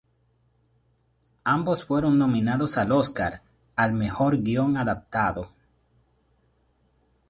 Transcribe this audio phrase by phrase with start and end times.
[1.43, 3.43] Ambos fueron nominados al Óscar
[3.75, 5.51] al mejor guion adaptado.